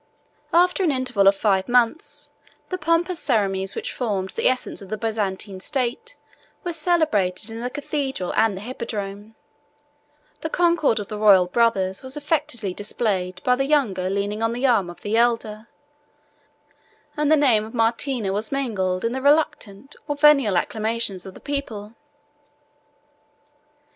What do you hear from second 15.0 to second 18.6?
the elder; and the name of Martina was